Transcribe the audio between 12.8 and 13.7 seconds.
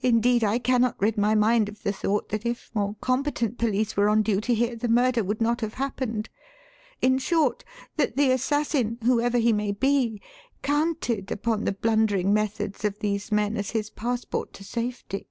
of these men as